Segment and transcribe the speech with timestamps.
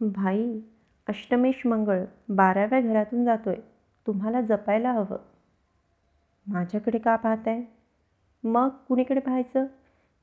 [0.00, 0.60] भाई
[1.08, 3.56] अष्टमेश मंगळ बाराव्या घरातून जातोय.
[4.06, 5.16] तुम्हाला जपायला हवं.
[6.46, 7.62] माझ्याकडे का पाहताय?
[8.44, 9.66] मग कुणीकडे पाहायचं?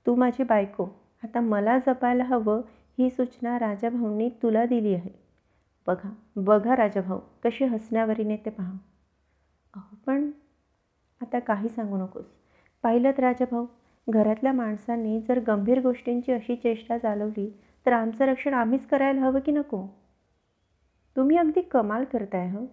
[0.06, 0.88] तू माझी बायको.
[1.24, 2.62] आता मला जपायला हवं
[3.00, 5.10] ही सूचना राजाभाऊंनी तुला दिली आहे.
[5.88, 8.74] बघा बघा राजाभाऊ कशी हसण्यावरीने ते पहा.
[9.74, 10.32] अहो पण
[11.22, 12.26] आता काही सांगू नकोस.
[12.84, 13.66] पाहिलं राजाभाऊ
[14.10, 19.52] घरातल्या माणसांनी जर गंभीर गोष्टींची अशी चेष्टा चालवली तर आमचं रक्षण आम्हीच करायला हवं की
[19.52, 19.88] नको?
[21.16, 22.66] तुम्ही अगदी कमाल करताय हो?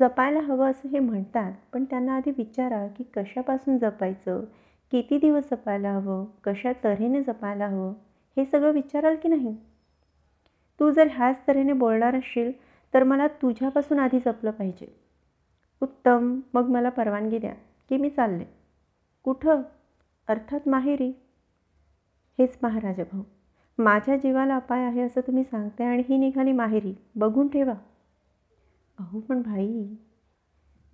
[0.00, 4.44] जपायला हवं असं हे म्हणतात पण त्यांना आधी विचारा की कशापासून जपायचं?
[4.90, 6.24] किती दिवस जपायला हवं?
[6.44, 7.92] कशा तऱ्हेने जपायला हवं?
[8.36, 9.56] हे सगळं विचाराल की नाही?
[10.80, 12.52] तू जर ह्याच तऱ्हेने बोलणार असशील
[12.94, 15.00] तर मला तुझ्यापासून आधी जपलं पाहिजे.
[15.80, 16.40] उत्तम.
[16.54, 17.54] मग मला परवानगी द्या
[17.88, 18.44] की मी चालले.
[19.22, 19.62] कुठं?
[20.28, 21.10] अर्थात माहेरी.
[22.38, 23.22] हेच महाराजा भाऊ.
[23.78, 26.94] माझ्या जीवाला अपाय आहे असं तुम्ही सांगताय आणि ही निघाली माहेरी.
[27.14, 27.74] बघून ठेवा.
[28.98, 29.86] अहो पण भाई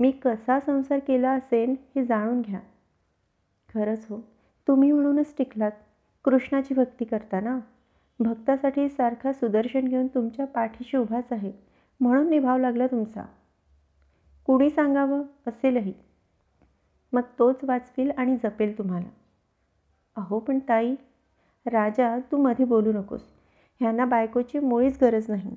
[0.01, 2.61] मी कसा संसार केला असेल हे जाणून घ्या.
[3.75, 4.21] खरंच हो
[4.69, 5.73] तुम्ही म्हणूनच टिकलात.
[6.25, 7.59] कृष्णाची भक्ती करता ना
[8.21, 11.53] भक्तासाठी सारखा सुदर्शन घेऊन तुमच्या पाठीशी उभाच आहे.
[12.01, 13.25] म्हणून निभाव लागला तुमचा.
[14.47, 15.23] कुणी सांगावं?
[15.47, 15.93] असेलही.
[17.13, 19.09] मग तोच वाचवील आणि जपेल तुम्हाला.
[20.17, 20.95] अहो पण ताई
[21.67, 23.23] राजा तू मध्ये बोलू नकोस.
[23.81, 25.57] ह्यांना बायकोची मुळीच गरज नाही.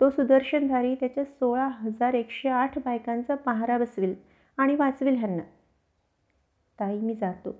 [0.00, 4.14] तो सुदर्शनधारी त्याच्या सोळा हजार एकशे आठ बायकांचा पहारा बसवेल
[4.56, 5.42] आणि वाचवेल ह्यांना.
[6.80, 7.52] ताई मी जातो.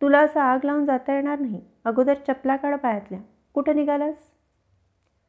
[0.00, 1.60] तुला असं आग लावून जाता येणार नाही.
[1.84, 3.20] अगोदर चपला काढ पायातल्या.
[3.54, 4.16] कुठं निघालास?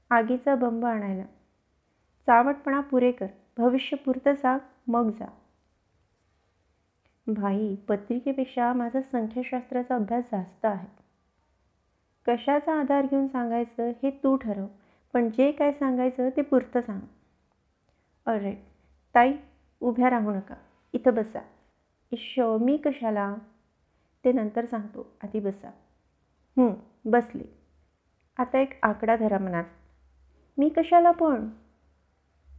[0.09, 1.23] आगीचा बंब आणायला.
[2.25, 3.27] चावटपणा पुरे कर.
[3.57, 5.25] भविष्य पुरतं साग मग जा.
[7.27, 11.02] भाई पत्रिकेपेक्षा माझा संख्याशास्त्राचा अभ्यास जास्त आहे.
[12.27, 14.65] कशाचा आधार घेऊन सांगायचं हे तू ठरव
[15.13, 16.99] पण जे काय सांगायचं ते पुरतं सांग.
[18.25, 18.59] ऑलराईट
[19.15, 19.33] ताई
[19.81, 20.55] उभ्या राहू नका.
[20.93, 21.39] इथं बसा.
[22.11, 23.35] इश्यो मी कशाला?
[24.25, 25.05] ते नंतर सांगतो.
[25.23, 25.71] आधी बसा.
[27.05, 27.43] बसले.
[28.37, 29.63] आता एक आकडा धरा मनात.
[30.57, 31.49] मी कशाला पण?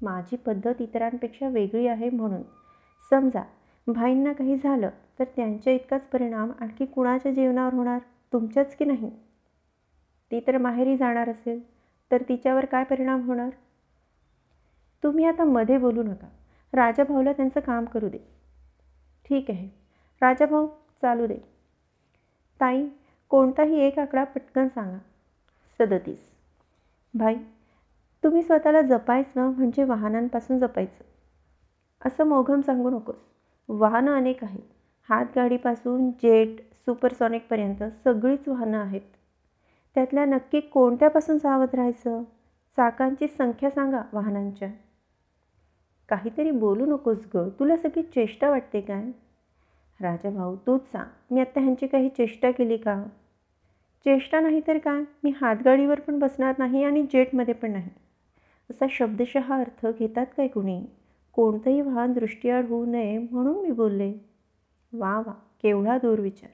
[0.03, 2.43] माझी पद्धत इतरांपेक्षा वेगळी आहे म्हणून.
[3.11, 3.43] समजा
[3.87, 7.99] भाईंना काही झालं तर त्यांच्या इतकाच परिणाम आणखी कुणाच्या जीवनावर होणार?
[8.33, 9.11] तुमच्याच की नाही?
[10.35, 11.63] ती तर माहेरी जाणार असेल
[12.11, 13.51] तर तिच्यावर काय परिणाम होणार?
[15.03, 16.27] तुम्ही आता मध्ये बोलू नका.
[16.73, 18.19] राजाभाऊला त्यांचं काम करू दे.
[19.29, 19.69] ठीक आहे.
[20.23, 20.67] राजाभाऊ
[21.01, 21.37] चालू दे.
[22.61, 22.89] ताई
[23.29, 24.99] कोणताही एक आकडा पटकन सांगा.
[25.79, 26.37] सदतीस.
[27.15, 27.37] भाई
[28.25, 31.05] तुम्ही स्वतःला जपायचं म्हणजे वाहनांपासून जपायचं.
[32.09, 33.29] असं मोघम सांगू नकोस.
[33.69, 34.63] वाहनं अनेक आहेत.
[35.09, 39.01] हातगाडीपासून जेट सुपरसॉनिकपर्यंत सगळीच वाहनं आहेत.
[39.95, 42.23] त्यातल्या नक्की कोणत्यापासून सावध राहायचं?
[42.77, 44.69] चाकांची संख्या सांगा वाहनांच्या.
[46.09, 47.49] काहीतरी बोलू नकोस ग.
[47.49, 49.05] तुला सगळी चेष्टा वाटते काय?
[50.01, 51.07] राजा भाऊ तूच सांग.
[51.31, 53.05] मी आत्ता ह्यांची काही चेष्टा केली का?
[54.05, 55.03] चेष्टा नाही तर काय?
[55.25, 57.91] मी हातगाडीवर पण बसणार नाही आणि जेटमध्ये पण नाही.
[58.71, 60.87] असा शब्दशः अर्थ घेतात काय कुणी?
[61.33, 64.15] कोणतंही वाहन दृष्टीआड होऊ नये म्हणून मी बोलले.
[64.93, 65.33] वा वा
[65.63, 66.51] केवढा दूरविचार.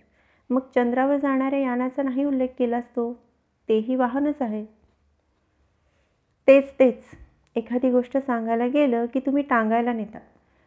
[0.51, 3.30] मग चंद्रावर जाणाऱ्या यानाचा नाही उल्लेख केलास तो?
[3.71, 4.67] तेही वाहनच आहे.
[6.47, 7.05] तेच तेच.
[7.57, 10.19] एखादी गोष्ट सांगायला गेलं की तुम्ही टांगायला नेता.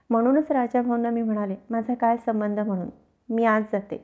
[0.09, 2.90] म्हणूनच राजाभाऊंना मी म्हणाले माझा काय संबंध म्हणून?
[3.30, 3.97] मी आज जाते.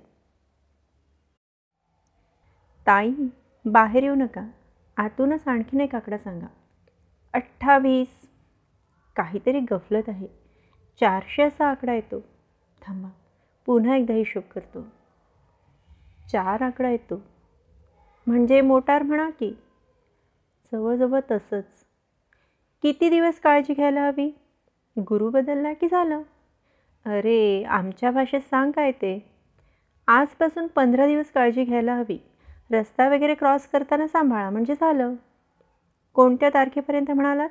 [2.87, 3.11] ताई
[3.65, 4.47] बाहेर येऊ नका.
[4.97, 6.47] आतूनच आणखीन एक आकडा सांगा.
[7.33, 8.27] अठ्ठावीस.
[9.15, 10.27] काहीतरी गफलत आहे.
[10.99, 12.19] चारशे असा आकडा येतो.
[12.81, 13.09] थांबा.
[13.65, 14.85] पुन्हा एकदा हिशोब करतो.
[16.31, 17.38] चार आकडा येतो.
[18.29, 19.53] म्हणजे मोटार म्हणा की?
[20.71, 21.65] जवळजवळ तसंच.
[22.81, 24.31] किती दिवस काळजी घ्यायला हवी?
[24.99, 26.21] गुरु बदलला की झालं?
[27.05, 29.31] अरे आमच्या भाषेत सांग काय ते?
[30.07, 32.17] आजपासून पंधरा दिवस काळजी घ्यायला हवी.
[32.71, 35.15] रस्ता वगैरे क्रॉस करताना सांभाळा म्हणजे झालं.
[36.13, 37.49] कोणत्या तारखेपर्यंत म्हणालात?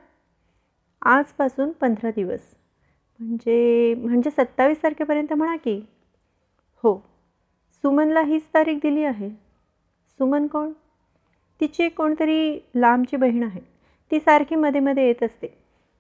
[1.02, 2.41] आजपासून पंधरा दिवस.
[3.20, 5.87] म्हणजे म्हणजे सत्तावीस तारखेपर्यंत म्हणा की?
[6.76, 6.99] हो.
[7.82, 9.48] सुमनला हीच तारीख दिली आहे.
[10.19, 10.73] सुमन कोण?
[11.61, 13.61] तिची एक कोणतरी लांबची बहीण आहे.
[14.11, 15.47] ती सारखी मध्ये मध्ये येत असते.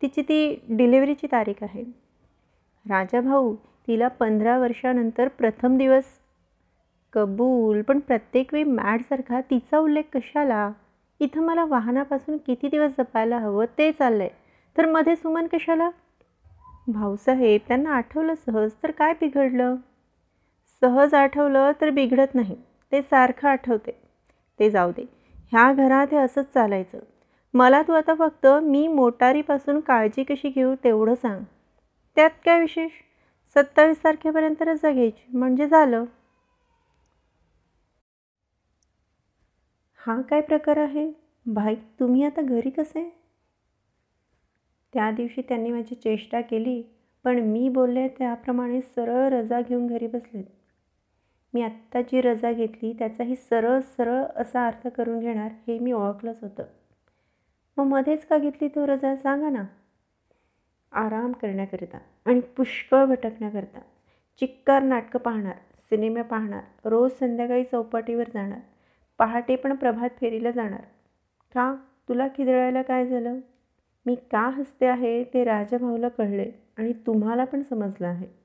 [0.02, 1.82] तिची ती डिलिव्हरीची तारीख आहे.
[2.88, 6.04] राजा भाऊ तिला पंधरा वर्षानंतर प्रथम दिवस
[7.12, 10.70] कबूल पण प्रत्येक वेळी मॅडसारखा तिचा उल्लेख कशाला?
[11.20, 14.30] इथं मला वाहनापासून किती दिवस जपायला हवं ते चाललं आहे
[14.76, 15.90] तर मध्ये सुमन कशाला?
[16.88, 19.76] भाऊसाहेब त्यांना आठवलं सहज तर काय बिघडलं?
[20.80, 22.56] सहज आठवलं तर बिघडत नाही.
[22.92, 24.07] ते सारखं आठवते.
[24.60, 25.04] ते जाऊ दे.
[25.52, 26.98] ह्या घरात हे असंच चालायचं.
[27.54, 31.42] मला तू आता फक्त मी मोटारीपासून काळजी कशी घेऊ तेवढं सांग.
[32.16, 32.90] त्यात काय विशेष?
[33.56, 35.26] सत्तावीस तारखेपर्यंत रजा घ्यायची.
[35.32, 36.04] म्हणजे झालं.
[40.00, 41.10] हा काय प्रकार आहे?
[41.46, 43.08] भाई तुम्ही आता घरी कसे?
[44.92, 46.82] त्या दिवशी त्यांनी माझी चेष्टा केली
[47.24, 50.57] पण मी बोलले त्याप्रमाणे सरळ रजा घेऊन घरी बसले
[51.54, 56.38] मी आत्ता जी रजा घेतली त्याचाही सरळ सरळ असा अर्थ करून घेणार हे मी ओळखलंच
[56.42, 56.64] होतं.
[57.76, 59.64] मग मध्येच का घेतली तो रजा सांगा ना.
[60.92, 63.80] आराम करण्याकरिता आणि पुष्कळ भटकण्याकरिता.
[64.40, 65.54] चिक्कार नाटकं पाहणार
[65.90, 68.58] सिनेमा पाहणार रोज संध्याकाळी चौपाटीवर जाणार
[69.18, 70.80] पहाटे पण प्रभात फेरीला जाणार.
[71.54, 71.74] का?
[72.08, 73.38] तुला खिदळायला काय झालं?
[74.06, 78.37] मी का हसते आहे ते राजाभाऊला कळले आणि तुम्हाला पण समजलं आहे.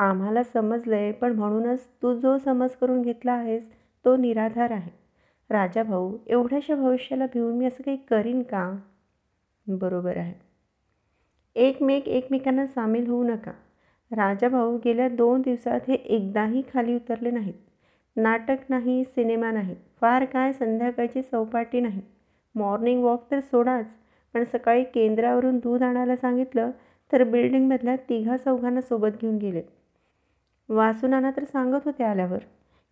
[0.00, 3.68] आम्हाला समजलं आहे पण म्हणूनच तू जो समज करून घेतला आहेस
[4.04, 4.90] तो निराधार आहे.
[5.50, 8.70] राजा भाऊ एवढ्याशा भविष्याला भिवून मी असं काही करीन का?
[9.66, 10.32] बरोबर आहे.
[11.56, 13.52] एकमेक एकमेकांना सामील होऊ नका.
[14.10, 17.54] राजा भाऊ गेल्या दोन दिवसात हे एकदाही खाली उतरले नाहीत.
[18.16, 22.00] नाटक नाही सिनेमा नाही फार काय संध्याकाळची चौपाटी नाही.
[22.54, 23.86] मॉर्निंग वॉक तर सोडाच
[24.34, 26.70] पण सकाळी केंद्रावरून दूध आणायला सांगितलं
[27.12, 29.62] तर बिल्डिंगमधल्या तिघा चौघांना सोबत घेऊन गेले
[30.70, 32.38] वासुनाना तर सांगत होते आल्यावर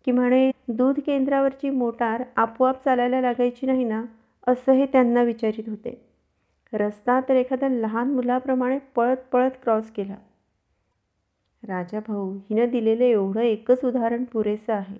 [0.05, 4.03] की म्हणे दूध केंद्रावरची मोटार आपोआप चालायला लागायची नाही ना
[4.47, 6.05] असं हे त्यांना विचारित होते.
[6.73, 10.15] रस्ता तर एखाद्या लहान मुलाप्रमाणे पळत पळत क्रॉस केला.
[11.67, 14.97] राजा भाऊ हिनं दिलेलं एवढं एकच उदाहरण पुरेसं आहे.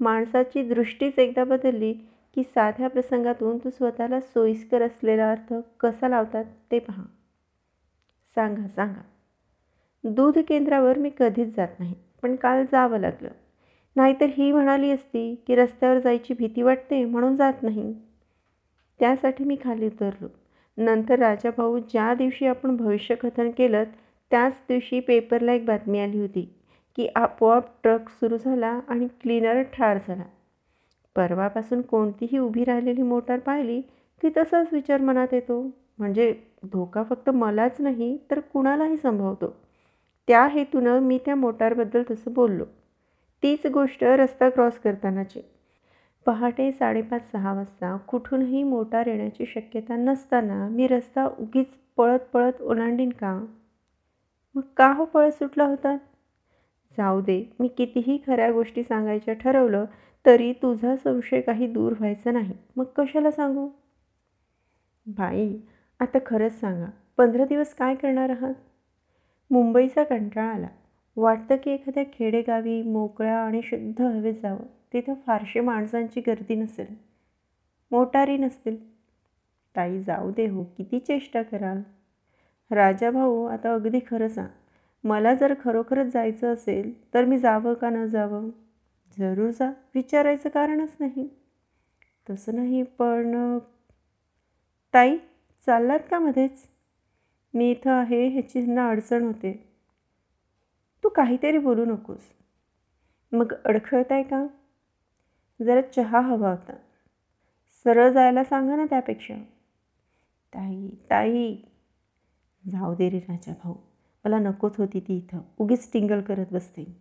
[0.00, 1.92] माणसाची दृष्टीच एकदा बदलली
[2.34, 7.02] की साध्या प्रसंगातून तू स्वतःला सोयीस्कर असलेला अर्थ कसा लावतात ते पहा.
[8.34, 9.02] सांगा सांगा.
[10.04, 11.94] दूध केंद्रावर मी कधीच जात नाही.
[12.22, 13.28] पण काल जावं लागलं.
[13.96, 17.94] नाहीतर ही म्हणाली असती की रस्त्यावर जायची भीती वाटते म्हणून जात नाही.
[19.00, 20.26] त्यासाठी मी खाली उतरलो.
[20.76, 23.84] नंतर राजाभाऊ ज्या दिवशी आपण भविष्यकथन केलं
[24.30, 26.54] त्याच दिवशी पेपरला एक बातमी आली होती
[26.96, 30.22] की आपोआप ट्रक सुरू झाला आणि क्लीनर ठार झाला.
[31.16, 33.80] परवापासून कोणतीही उभी राहिलेली मोटार पाहिली
[34.22, 35.70] की तसाच विचार मनात येतो.
[35.98, 36.34] म्हणजे
[36.72, 39.67] धोका फक्त मलाच नाही तर कुणालाही संभवतो.
[40.28, 42.64] त्या हेतूनं मी त्या मोटारबद्दल तसं बोललो.
[43.42, 45.40] तीच गोष्ट रस्ता क्रॉस करतानाची.
[46.26, 51.66] पहाटे साडेपाच सहा वाजता कुठूनही मोटार येण्याची शक्यता नसताना मी रस्ता उगीच
[51.96, 53.44] पळत पळत ओलांडीन का?
[54.54, 55.96] मग का हो पळत सुटला होता?
[56.98, 59.84] जाऊ दे मी कितीही खऱ्या गोष्टी सांगायच्या ठरवलं
[60.26, 62.54] तरी तुझा संशय काही दूर व्हायचा नाही.
[62.76, 63.68] मग कशाला सांगू?
[65.06, 65.58] बाई
[66.00, 66.86] आता खरंच सांगा.
[67.16, 68.54] पंधरा दिवस काय करणार आहात?
[69.50, 70.68] मुंबईचा कंटाळा आला.
[71.16, 74.66] वाटतं की एखाद्या खेडेगावी मोकळ्या आणि शुद्ध हवेत जावं.
[74.92, 76.86] तिथं फारशी माणसांची गर्दी नसेल.
[77.90, 78.76] मोटारी नसतील.
[79.76, 80.64] ताई जाऊ दे हो.
[80.64, 81.82] किती चेष्टा कराल?
[82.70, 84.48] राजा भाऊ आता अगदी खरं सांग.
[85.04, 88.50] मला जर खरोखरच जायचं असेल तर मी जावं का न जावं?
[89.18, 89.72] जरूर जा.
[89.94, 91.28] विचारायचं कारणच नाही.
[92.30, 93.58] तसं नाही पण
[94.94, 95.16] ताई
[95.66, 96.68] चाललात का मध्येच?
[97.54, 99.72] मी इथं आहे ह्याची ना अडचण होते.
[101.04, 102.32] तू काहीतरी बोलू नकोस.
[103.32, 104.46] मग अडखळत आहे का?
[105.62, 106.72] जरा चहा हवा होता.
[107.84, 109.34] सरळ जायला सांगा ना त्यापेक्षा.
[110.54, 111.56] ताई ताई.
[112.70, 113.74] जाऊ दे रे राजा भाऊ.
[114.24, 115.40] मला नकोच होती ती इथं.
[115.58, 116.96] उगीच टिंगल करत बसते.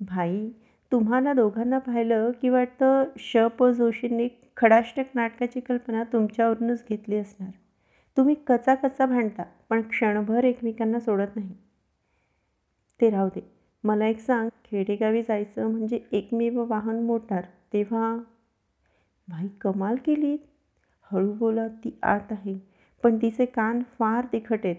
[0.00, 0.48] भाई
[0.92, 3.36] तुम्हाला दोघांना पाहिलं की वाटतं श.
[3.36, 3.64] प.
[3.64, 7.50] जोशींनी खडाष्टक नाटकाची कल्पना तुमच्यावरूनच घेतली असणार.
[8.16, 11.54] तुम्ही कचा कचा भांडता पण क्षणभर एकमेकांना सोडत नाही.
[13.00, 13.40] ते राहू दे.
[13.84, 18.18] मला एक सांग खेडेगावी जायचं म्हणजे एकमेव वाहन मोटार तेव्हा?
[19.28, 20.36] भाई कमाल केली
[21.12, 22.58] हळू बोला ती आत आहे
[23.02, 24.76] पण तिचे कान फार तिखट आहेत.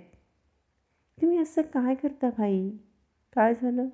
[1.22, 2.70] तुम्ही असं काय करता भाई?
[3.36, 3.88] काय झालं?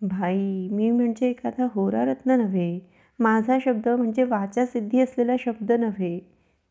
[0.00, 2.80] भाई मी म्हणजे एखादा होरारत्न नव्हे.
[3.18, 6.18] माझा शब्द म्हणजे वाचासिद्धी असलेला शब्द नव्हे.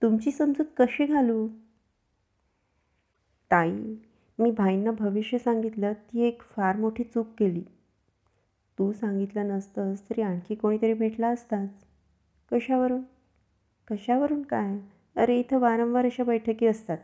[0.02, 1.48] तुमची समजूत कशी घालू?
[3.52, 3.96] ताई
[4.40, 7.64] मी भाईंना भविष्य सांगितलं ती एक फार मोठी चूक केली.
[8.80, 11.70] तू सांगितलं नसतंस तरी आणखी कोणीतरी भेटला असताच.
[12.52, 13.02] कशावरून?
[13.88, 14.78] कशावरून काय?
[15.16, 16.98] अरे इथं वारंवार अशा बैठकी असतात.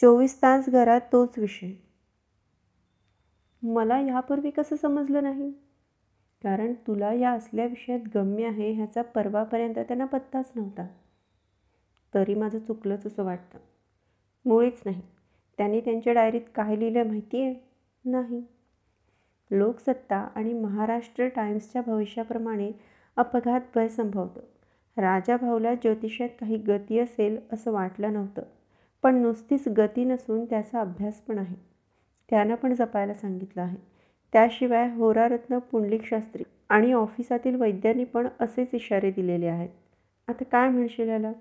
[0.00, 1.72] चोवीस तास घरात तोच विषय.
[3.62, 5.50] मला ह्यापूर्वी कसं समजलं नाही?
[6.42, 10.86] कारण तुला या असल्या विषयात गम्य आहे ह्याचा परवापर्यंत त्यांना पत्ताच नव्हता.
[12.14, 13.58] तरी माझं चुकलंच असं वाटतं.
[14.44, 15.02] मुळीच नाही.
[15.58, 17.54] त्यांनी त्यांच्या डायरीत काय लिहिलं माहिती आहे?
[18.04, 18.42] नाही.
[19.50, 22.72] लोकसत्ता आणि महाराष्ट्र टाइम्सच्या भविष्याप्रमाणे
[23.16, 24.40] अपघात भय संभवतं.
[25.00, 28.42] राजा भाऊला ज्योतिषात काही गती असेल असं वाटलं नव्हतं
[29.02, 31.56] पण नुसतीच गती नसून त्याचा अभ्यास पण आहे.
[32.30, 33.76] त्यानं पण जपायला सांगितलं आहे.
[34.32, 39.68] त्याशिवाय होरारत्न पुंडलिक शास्त्री आणि ऑफिसातील वैद्यांनी पण असेच इशारे दिलेले आहेत.
[40.28, 41.32] आता काय म्हणशील याला?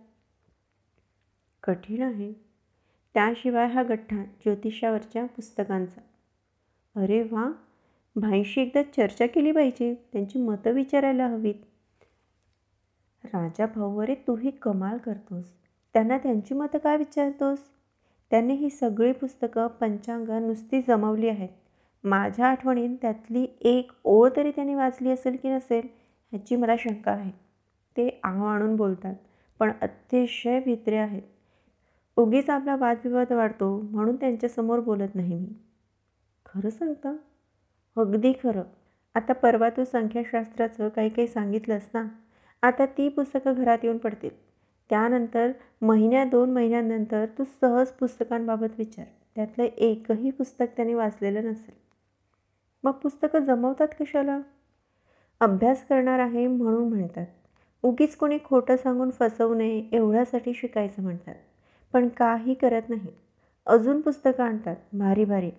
[1.64, 2.45] कठीण आहे.
[3.16, 6.02] त्याशिवाय हा गठ्ठा ज्योतिषावरच्या पुस्तकांचा.
[6.96, 7.52] अरे वा!
[8.16, 11.54] भाईशी एकदा चर्चा केली पाहिजे त्यांची मतं विचारायला हवीत.
[13.24, 15.46] राजा भाऊ अरे तूही कमाल करतोस.
[15.94, 17.60] त्यांना त्यांची मतं काय विचारतोस?
[18.32, 21.50] त्यांनी ही सगळी पुस्तकं पंचांग नुसती जमवली आहेत.
[22.04, 25.88] माझ्या आठवणीत त्यातली एक ओळ तरी त्यांनी वाचली असेल की नसेल
[26.32, 27.32] ह्याची मला शंका आहे.
[27.98, 29.16] ते आव आणून बोलतात
[29.60, 31.22] पण अतिशय भित्रे आहेत.
[32.18, 35.54] उगीच आपला वादविवाद वाढतो म्हणून त्यांच्यासमोर बोलत नाही मी.
[36.46, 37.16] खरं सांगता?
[37.98, 38.62] अगदी खरं.
[39.16, 42.06] आता परवा तू संख्याशास्त्राचं काही काही सांगितलंस ना?
[42.62, 44.30] आता ती पुस्तकं घरात येऊन पडतील.
[44.90, 49.06] त्यानंतर महिन्या दोन महिन्यानंतर तू सहज पुस्तकांबाबत विचार.
[49.36, 51.76] त्यातलं एकही पुस्तक त्याने वाचलेलं नसेल.
[52.84, 54.40] मग पुस्तकं जमवतात कशाला?
[55.40, 57.26] अभ्यास करणार आहे म्हणून म्हणतात.
[57.84, 61.36] उगीच कोणी खोटं सांगून फसवू नये एवढ्यासाठी शिकायचं म्हणतात.
[61.96, 63.08] पण काही करत नाही
[63.66, 64.76] अजून पुस्तकं आणतात.
[64.94, 65.52] भारी भारी.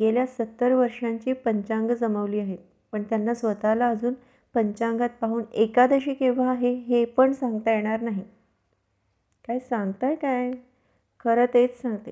[0.00, 2.58] गेल्या सत्तर वर्षांची पंचांग जमवली आहेत.
[2.92, 4.14] पण त्यांना स्वतःला अजून
[4.54, 8.22] पंचांगात पाहून एकादशी केव्हा आहे हे पण सांगता येणार नाही.
[9.48, 10.52] काय सांगताय काय?
[11.20, 12.10] खरं तेच सांगते.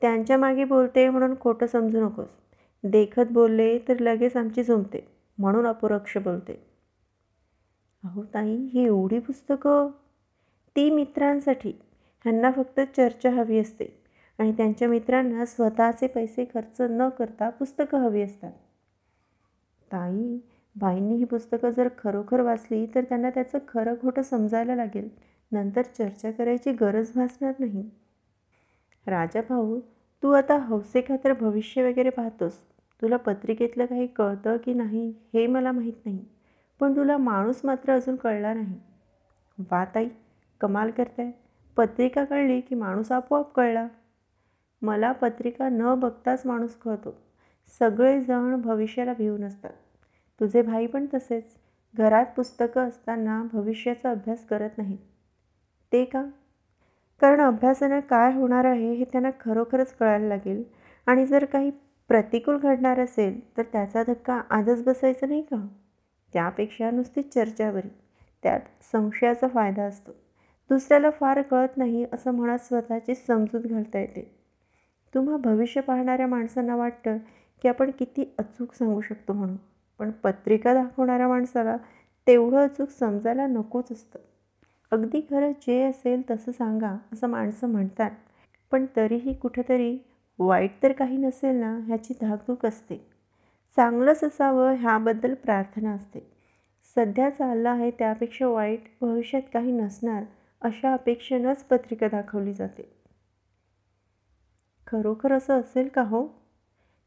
[0.00, 2.28] त्यांच्या मागे बोलते म्हणून खोटं समजू नकोस.
[2.84, 5.06] देखत बोलले तर लगेच आमची झुमते
[5.38, 6.66] म्हणून अपरोक्ष बोलते.
[8.04, 9.88] अहो ताई ही एवढी पुस्तकं?
[10.76, 11.72] ती मित्रांसाठी.
[12.24, 14.02] ह्यांना फक्त चर्चा हवी असते.
[14.38, 18.52] आणि त्यांच्या मित्रांना स्वतःचे पैसे खर्च न करता पुस्तकं हवी असतात.
[19.92, 20.38] ताई
[20.76, 25.08] बाईंनी ही पुस्तकं जर खरोखर वाचली तर त्यांना त्याचं खरं खोटं समजायला लागेल.
[25.52, 27.90] नंतर चर्चा करायची गरज भासणार नाही.
[29.06, 29.80] राजा भाऊ
[30.22, 32.52] तू आता हौसेखातर भविष्य वगैरे पाहतोस.
[33.02, 36.24] तुला पत्रिकेतलं काही कळतं की नाही हे मला माहीत नाही.
[36.80, 38.80] पण तुला माणूस मात्र अजून कळला नाही.
[39.58, 40.08] वा ताई
[40.60, 41.30] कमाल करताय.
[41.76, 43.88] पत्रिका कळली की माणूस आपोआप कळला.
[44.82, 47.14] मला पत्रिका न बघताच माणूस कळतो.
[47.78, 49.72] सगळेजण भविष्याला भिवून असतात
[50.40, 51.44] तुझे भाई पण तसेच.
[51.94, 54.98] घरात पुस्तकं असताना भविष्याचा अभ्यास करत नाहीत.
[55.92, 56.24] ते का?
[57.20, 60.64] कारण अभ्यासानं काय होणार आहे हे त्यांना खरोखरच कळायला लागेल.
[61.06, 61.70] आणि जर काही
[62.08, 65.66] प्रतिकूल घडणार असेल तर त्याचा धक्का आजच बसायचा नाही का?
[66.32, 67.88] त्यापेक्षा नुसतीच चर्चावरी
[68.42, 68.60] त्यात
[68.92, 70.12] संशयाचा फायदा असतो.
[70.72, 74.34] दुसऱ्याला फार कळत नाही असं म्हणत स्वतःची समजूत घालता येते.
[75.14, 77.16] तुम्हा भविष्य पाहणाऱ्या माणसांना वाटतं
[77.62, 79.56] की आपण किती अचूक सांगू शकतो म्हणून.
[79.98, 81.76] पण पत्रिका दाखवणाऱ्या माणसाला
[82.26, 84.18] तेवढं अचूक समजायला नकोच असतं.
[84.90, 88.10] अगदी खरं जे असेल तसं सांगा असं माणसं म्हणतात.
[88.70, 89.98] पण तरीही कुठंतरी
[90.38, 93.06] वाईट तर काही नसेल ना ह्याची धाकधूक असते.
[93.76, 96.32] चांगलंच असावं ह्याबद्दल प्रार्थना असते.
[96.94, 100.22] सध्या चाललं आहे त्यापेक्षा वाईट भविष्यात काही नसणार.
[100.64, 102.92] अशा अपेक्षेनंच पत्रिका दाखवली जाते.
[104.86, 106.26] खरोखर असं असेल का हो?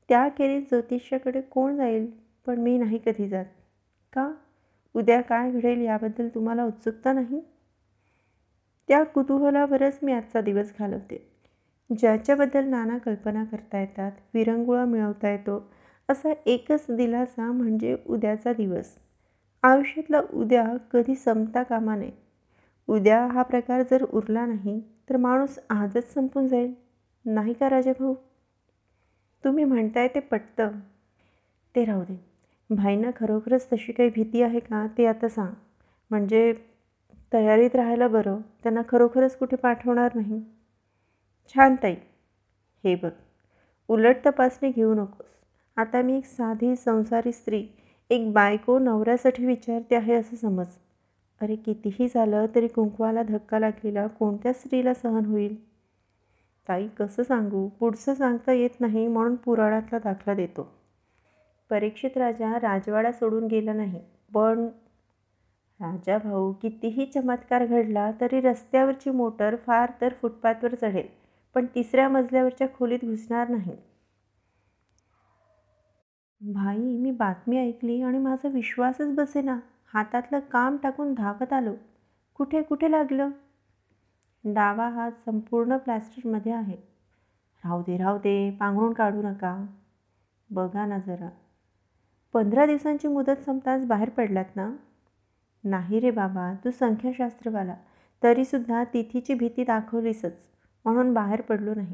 [0.10, 2.12] त्याखेरीज ज्योतिष्याकडे कोण जाईल
[2.46, 3.46] पण मी नाही कधी जात.
[4.14, 4.34] का?
[4.94, 7.42] उद्या काय घडेल याबद्दल तुम्हाला उत्सुकता नाही?
[8.88, 11.32] त्या कुतूहलावरच मी आजचा दिवस घालवते.
[11.98, 15.72] ज्याच्याबद्दल नाना कल्पना करता येतात विरंगुळा मिळवता येतो
[16.10, 18.96] असा एकच दिलासा म्हणजे उद्याचा दिवस.
[19.64, 22.25] आयुष्यातला उद्या कधी संपता कामा नये.
[22.88, 26.74] उद्या हा प्रकार जर उरला नाही तर माणूस आजच संपून जाईल.
[27.26, 28.14] नाही का राजाभाऊ?
[29.44, 30.72] तुम्ही म्हणताय ते पटतं.
[31.76, 32.16] ते राहू दे.
[32.70, 35.54] भाईंना खरोखरच तशी काही भीती आहे का ते आता सांग.
[36.10, 36.54] म्हणजे
[37.34, 40.42] तयारीत राहायला बरं त्यांना खरोखरच कुठे पाठवणार नाही?
[41.56, 41.96] छान ताई.
[42.84, 43.12] हे बघ
[43.90, 45.28] उलट तपासणी घेऊ नकोस.
[45.78, 47.68] आता मी एक साधी संसारी स्त्री
[48.10, 50.68] एक बायको नवऱ्यासाठी विचारते आहे असं समज.
[51.42, 55.56] अरे कितीही झालं तरी कुंकवाला धक्का लागलेला कोणत्या स्त्रीला सहन होईल?
[56.70, 57.68] ताई कसं सांगू?
[57.70, 60.68] पुढचं सांगता येत नाही म्हणून पुराणातला दाखला देतो.
[61.70, 64.00] परीक्षित राजा राजवाडा सोडून गेला नाही
[64.34, 64.68] पण
[65.80, 71.08] राजा भाऊ कितीही चमत्कार घडला तरी रस्त्यावरची मोटर फार तर फुटपाथवर चढेल
[71.56, 73.76] पण तिसऱ्या मजल्यावरच्या खोलीत घुसणार नाही.
[76.42, 79.60] भाई मी बातमी ऐकली आणि माझा विश्वासच बसेना.
[79.96, 81.74] हातातलं काम टाकून धावत आलो.
[82.36, 83.30] कुठे कुठे लागलं?
[84.46, 86.76] डावा हात संपूर्ण प्लॅस्टरमध्ये आहे.
[87.66, 89.66] राहू दे राहू दे पांघरून काढू नका.
[90.50, 91.30] बघा ना जरा.
[92.34, 94.76] पंधरा दिवसांची मुदत संपताच बाहेर पडलात ना?
[95.64, 97.76] नाही रे बाबा तू संख्याशास्त्रवाला.
[98.24, 100.50] तरीसुद्धा तिथीची भीती दाखवलीसच.
[100.86, 101.94] म्हणून बाहेर पडलो नाही.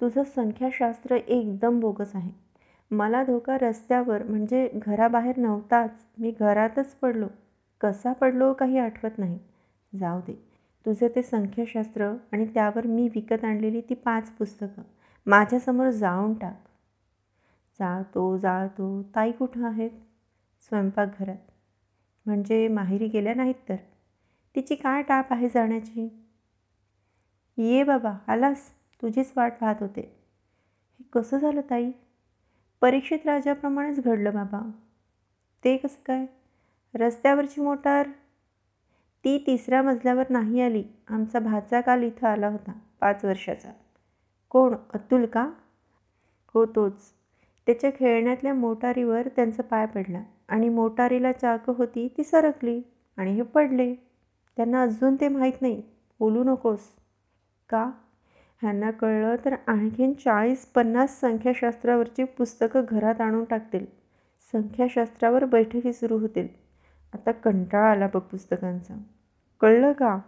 [0.00, 2.47] तुझं संख्याशास्त्र एकदम बोगस आहे.
[2.90, 6.06] मला धोका रस्त्यावर म्हणजे घराबाहेर नव्हताच.
[6.18, 7.26] मी घरातच पडलो.
[7.80, 9.38] कसा पडलो काही आठवत नाही.
[9.98, 10.48] जाऊ दे.
[10.86, 14.82] तुझे ते संख्याशास्त्र आणि त्यावर मी विकत आणलेली ती पाच पुस्तकं.
[15.26, 16.68] माझ्यासमोर जाळून टाक.
[17.78, 19.02] जाळतो जाळतो.
[19.02, 19.90] ताई कुठं आहेत?
[20.60, 21.50] स्वयंपाकघरात.
[22.26, 23.76] म्हणजे माहेरी गेल्या नाहीत तर?
[24.56, 26.26] तिची काय टाप आहे जाण्याची?
[27.56, 28.70] ये बाबा आलास.
[29.02, 30.00] तुझीच वाट पाहत होते.
[30.98, 31.90] हे कसं झालं ताई?
[32.80, 34.70] परीक्षित राजाप्रमाणेच घडलं बाबा.
[35.64, 36.26] ते कसं काय?
[36.94, 38.08] रस्त्यावरची मोटार?
[39.24, 40.84] ती तिसऱ्या मजल्यावर नाही आली.
[41.08, 43.72] आमचा भाचा काल इथं आला होता पाच वर्षाचा.
[44.50, 44.74] कोण?
[44.94, 45.50] अतुल का?
[46.54, 47.00] हो तोच.
[47.66, 52.82] त्याच्या खेळण्यातल्या मोटारीवर त्यांचा पाय पडला आणि मोटारीला चाक होती ती सरकली
[53.16, 53.94] आणि हे पडले.
[54.56, 55.82] त्यांना अजून ते माहीत नाही.
[56.20, 56.80] बोलू नकोस.
[57.68, 57.90] का?
[58.62, 63.86] ह्यांना कळलं तर आणखीन चाळीस पन्नास संख्याशास्त्रावरची पुस्तकं घरात आणून टाकतील.
[64.52, 66.48] संख्याशास्त्रावर बैठकी सुरू होतील.
[67.14, 68.94] आता कंटाळा आला बघ पुस्तकांचा.
[69.60, 70.18] कळलं का?